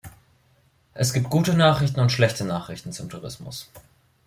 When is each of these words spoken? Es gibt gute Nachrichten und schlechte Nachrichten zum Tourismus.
Es 0.95 1.13
gibt 1.13 1.29
gute 1.29 1.53
Nachrichten 1.53 1.99
und 1.99 2.11
schlechte 2.11 2.43
Nachrichten 2.43 2.91
zum 2.91 3.07
Tourismus. 3.07 3.69